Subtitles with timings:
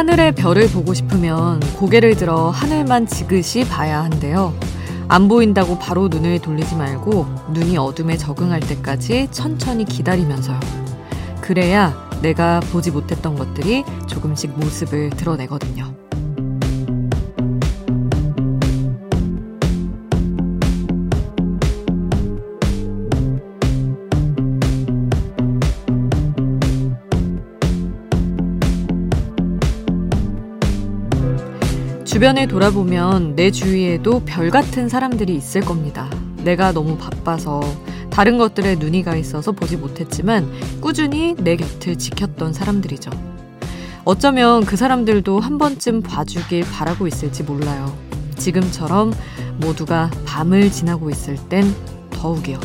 [0.00, 4.54] 하늘의 별을 보고 싶으면 고개를 들어 하늘만 지그시 봐야 한대요.
[5.08, 10.58] 안 보인다고 바로 눈을 돌리지 말고 눈이 어둠에 적응할 때까지 천천히 기다리면서요.
[11.42, 15.94] 그래야 내가 보지 못했던 것들이 조금씩 모습을 드러내거든요.
[32.10, 36.10] 주변을 돌아보면 내 주위에도 별 같은 사람들이 있을 겁니다.
[36.42, 37.60] 내가 너무 바빠서
[38.10, 43.12] 다른 것들에 눈이 가 있어서 보지 못했지만 꾸준히 내 곁을 지켰던 사람들이죠.
[44.04, 47.96] 어쩌면 그 사람들도 한 번쯤 봐주길 바라고 있을지 몰라요.
[48.36, 49.12] 지금처럼
[49.58, 51.72] 모두가 밤을 지나고 있을 땐
[52.10, 52.58] 더욱이요.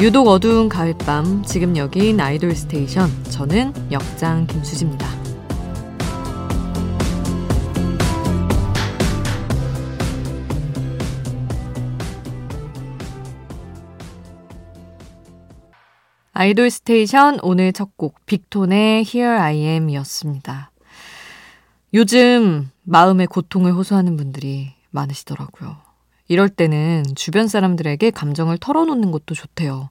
[0.00, 3.10] 유독 어두운 가을밤, 지금 여긴 아이돌 스테이션.
[3.24, 5.17] 저는 역장 김수지입니다.
[16.40, 20.70] 아이돌 스테이션 오늘 첫 곡 빅톤의 Here I Am 이었습니다.
[21.94, 25.78] 요즘 마음의 고통을 호소하는 분들이 많으시더라고요.
[26.28, 29.90] 이럴 때는 주변 사람들에게 감정을 털어놓는 것도 좋대요.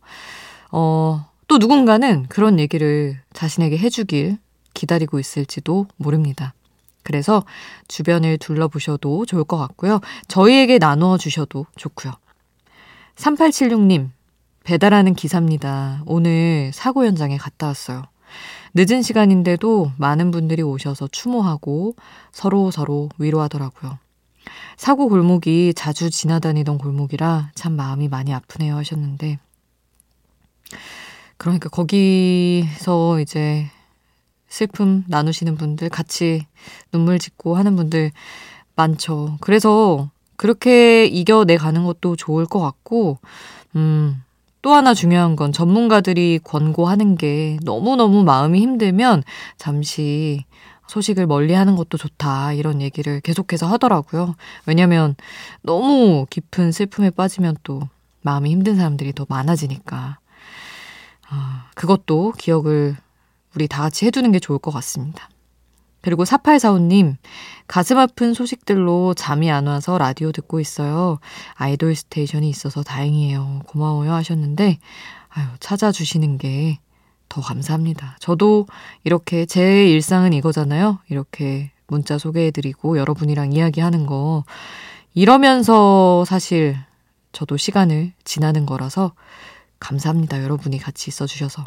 [0.72, 4.38] 어, 또 누군가는 그런 얘기를 자신에게 해주길
[4.74, 6.54] 기다리고 있을지도 모릅니다.
[7.04, 7.44] 그래서
[7.90, 10.00] 주변을 둘러보셔도 좋을 것 같고요.
[10.30, 12.14] 저희에게 나누어 주셔도 좋고요.
[13.18, 14.12] 3876님,
[14.68, 16.04] 배달하는 기사입니다.
[16.06, 18.04] 오늘 사고 현장에 갔다 왔어요.
[18.74, 21.96] 늦은 시간인데도 많은 분들이 오셔서 추모하고
[22.34, 23.98] 서로 서로 위로하더라고요.
[24.76, 29.40] 사고 골목이 자주 지나다니던 골목이라 참 마음이 많이 아프네요 하셨는데
[31.38, 33.72] 그러니까 거기서 이제
[34.50, 36.46] 슬픔 나누시는 분들 같이
[36.92, 38.12] 눈물 짓고 하는 분들
[38.76, 39.38] 많죠.
[39.40, 43.20] 그래서 그렇게 이겨내 가는 것도 좋을 것 같고
[43.78, 44.22] 음
[44.62, 49.24] 또 하나 중요한 건 전문가들이 권고하는 게 너무너무 마음이 힘들면
[49.58, 50.46] 잠시
[50.88, 52.54] 소식을 멀리 하는 것도 좋다.
[52.54, 54.36] 이런 얘기를 계속해서 하더라고요.
[54.66, 55.16] 왜냐면
[55.62, 57.82] 너무 깊은 슬픔에 빠지면 또
[58.22, 60.20] 마음이 힘든 사람들이 더 많아지니까.
[61.30, 62.96] 아, 그것도 기억을
[63.56, 65.30] 우리 다 같이 해두는 게 좋을 것 같습니다.
[66.02, 67.16] 그리고 4845님,
[67.68, 71.20] 가슴 아픈 소식들로 잠이 안 와서 라디오 듣고 있어요.
[71.56, 73.64] 아이돌 스테이션이 있어서 다행이에요.
[73.68, 74.80] 고마워요 하셨는데,
[75.30, 76.80] 아유, 찾아주시는 게
[77.30, 78.18] 더 감사합니다.
[78.20, 78.68] 저도
[79.04, 81.00] 이렇게 제 일상은 이거잖아요.
[81.10, 84.44] 이렇게 문자 소개해드리고 여러분이랑 이야기하는 거.
[85.14, 86.78] 이러면서 사실
[87.32, 89.14] 저도 시간을 지나는 거라서
[89.80, 90.44] 감사합니다.
[90.44, 91.66] 여러분이 같이 있어주셔서.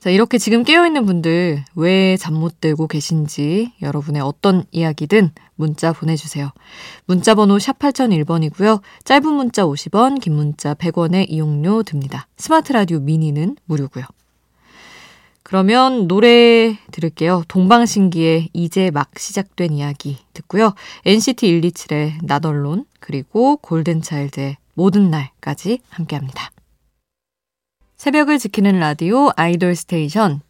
[0.00, 6.52] 자, 이렇게 지금 깨어있는 분들 왜 잠 못 들고 계신지 여러분의 어떤 이야기든 문자 보내주세요.
[7.06, 8.80] 문자 번호 샵 8001번이고요.
[9.04, 12.28] 짧은 문자 50원, 긴 문자 100원의 이용료 듭니다.
[12.36, 14.04] 스마트 라디오 미니는 무료고요.
[15.42, 17.42] 그러면 노래 들을게요.
[17.48, 20.74] 동방신기의 이제 막 시작된 이야기 듣고요.
[21.06, 26.50] NCT 127의 나덜론 그리고 골든차일드의 모든 날까지 함께합니다.
[27.98, 30.40] 새벽을 지키는 라디오 아이돌 스테이션.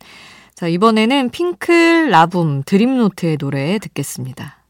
[0.55, 4.63] 자, 이번에는 핑클 라붐 드림노트의 노래 듣겠습니다.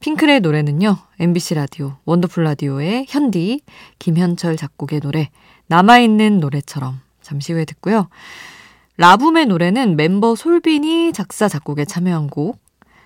[0.00, 3.60] 핑클의 노래는요, MBC 라디오, 원더풀 라디오의 현디,
[4.00, 5.30] 김현철 작곡의 노래,
[5.68, 8.08] 남아있는 노래처럼 잠시 후에 듣고요.
[8.96, 12.58] 라붐의 노래는 멤버 솔빈이 작사, 작곡에 참여한 곡,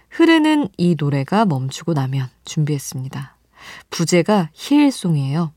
[0.09, 3.37] 흐르는 이 노래가 멈추고 나면 준비했습니다.
[3.91, 5.53] 부제가 Heal Song이에요.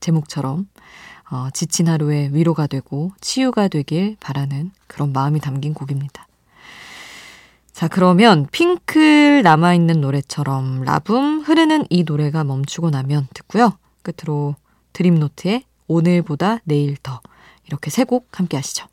[0.00, 0.66] 제목처럼
[1.34, 6.28] 어, 지친 하루에 위로가 되고 치유가 되길 바라는 그런 마음이 담긴 곡입니다.
[7.72, 13.76] 자, 그러면 핑클 남아있는 노래처럼 라붐 흐르는 이 노래가 멈추고 나면 듣고요.
[14.02, 14.54] 끝으로
[14.92, 17.20] 드림노트의 오늘보다 내일 더
[17.66, 18.86] 이렇게 세 곡 함께 하시죠.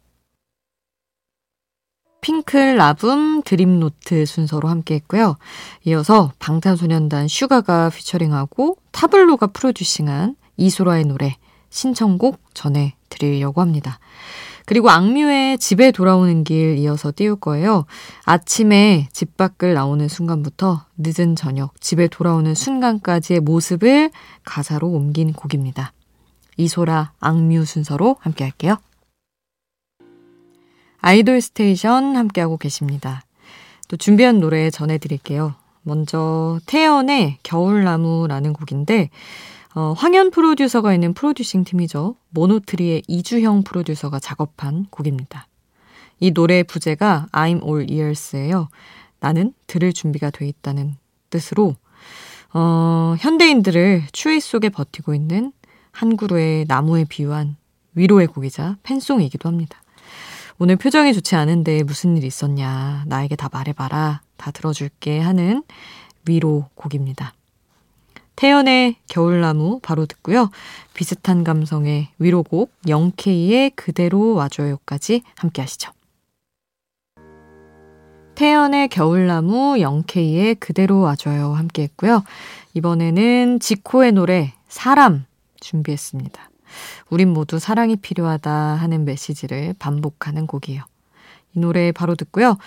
[2.21, 5.37] 핑클, 라붐, 드림노트 순서로 함께 했고요.
[5.85, 11.37] 이어서 방탄소년단 슈가가 피처링하고 타블로가 프로듀싱한 이소라의 노래
[11.71, 13.99] 신청곡 전해드리려고 합니다.
[14.65, 17.85] 그리고 악뮤의 집에 돌아오는 길 이어서 띄울 거예요.
[18.23, 24.11] 아침에 집 밖을 나오는 순간부터 늦은 저녁 집에 돌아오는 순간까지의 모습을
[24.45, 25.93] 가사로 옮긴 곡입니다.
[26.57, 28.77] 이소라 악뮤 순서로 함께 할게요.
[30.99, 33.23] 아이돌 스테이션 함께하고 계십니다.
[33.87, 35.55] 또 준비한 노래 전해드릴게요.
[35.81, 39.09] 먼저 태연의 겨울나무라는 곡인데
[39.73, 42.15] 어, 황현 프로듀서가 있는 프로듀싱 팀이죠.
[42.29, 45.47] 모노트리의 이주형 프로듀서가 작업한 곡입니다.
[46.19, 48.69] 이 노래 부제가 I'm All Ears예요.
[49.19, 50.95] 나는 들을 준비가 돼 있다는
[51.29, 51.75] 뜻으로
[52.53, 55.53] 어, 현대인들을 추위 속에 버티고 있는
[55.91, 57.55] 한 그루의 나무에 비유한
[57.95, 59.81] 위로의 곡이자 팬송이기도 합니다.
[60.59, 63.05] 오늘 표정이 좋지 않은데 무슨 일 있었냐.
[63.07, 64.21] 나에게 다 말해봐라.
[64.37, 65.63] 다 들어줄게 하는
[66.27, 67.33] 위로 곡입니다.
[68.35, 70.49] 태연의 겨울나무 바로 듣고요.
[70.93, 75.91] 비슷한 감성의 위로곡 0K의 그대로 와줘요까지 함께 하시죠.
[78.35, 82.23] 태연의 겨울나무 0K의 그대로 와줘요 함께 했고요.
[82.73, 85.25] 이번에는 지코의 노래 사람
[85.59, 86.49] 준비했습니다.
[87.09, 90.83] 우린 모두 사랑이 필요하다 하는 메시지를 반복하는 곡이에요.
[91.53, 92.57] 이 노래 바로 듣고요.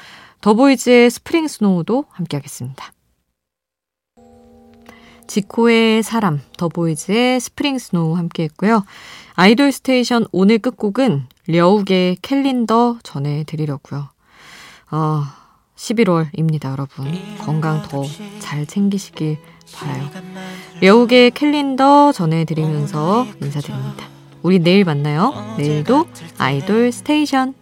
[0.43, 2.94] 더보이즈의 Spring Snow도 함께 하겠습니다.
[5.27, 8.85] 지코의 사람, 더보이즈의 Spring Snow 함께 했고요.
[9.35, 14.09] 아이돌 스테이션 오늘 끝곡은 려욱의 캘린더 전해드리려고요.
[14.93, 15.23] 어,
[15.77, 17.07] 11월입니다, 여러분.
[17.39, 18.05] 건강 더
[18.39, 19.39] 잘 챙기시길
[19.75, 20.09] 바라요.
[20.81, 24.07] 려욱의 캘린더 전해드리면서 인사드립니다.
[24.43, 25.33] 우리 내일 만나요.
[25.59, 26.07] 내일도
[26.39, 27.55] 아이돌 스테이션.